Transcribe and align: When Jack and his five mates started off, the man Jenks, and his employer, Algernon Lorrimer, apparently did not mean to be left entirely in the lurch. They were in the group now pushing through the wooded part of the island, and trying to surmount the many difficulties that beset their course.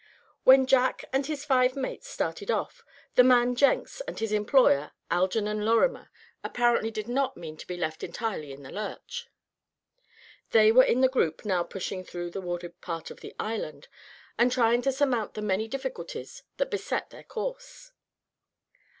When 0.45 0.65
Jack 0.65 1.05
and 1.13 1.27
his 1.27 1.45
five 1.45 1.75
mates 1.75 2.07
started 2.09 2.49
off, 2.49 2.83
the 3.13 3.23
man 3.23 3.53
Jenks, 3.53 4.01
and 4.07 4.17
his 4.17 4.31
employer, 4.31 4.93
Algernon 5.11 5.63
Lorrimer, 5.63 6.09
apparently 6.43 6.89
did 6.89 7.07
not 7.07 7.37
mean 7.37 7.55
to 7.57 7.67
be 7.67 7.77
left 7.77 8.01
entirely 8.03 8.51
in 8.51 8.63
the 8.63 8.71
lurch. 8.71 9.27
They 10.49 10.71
were 10.71 10.81
in 10.83 11.01
the 11.01 11.07
group 11.07 11.45
now 11.45 11.61
pushing 11.61 12.03
through 12.03 12.31
the 12.31 12.41
wooded 12.41 12.81
part 12.81 13.11
of 13.11 13.19
the 13.19 13.35
island, 13.39 13.89
and 14.39 14.51
trying 14.51 14.81
to 14.81 14.91
surmount 14.91 15.35
the 15.35 15.41
many 15.43 15.67
difficulties 15.67 16.41
that 16.57 16.71
beset 16.71 17.11
their 17.11 17.23
course. 17.23 17.91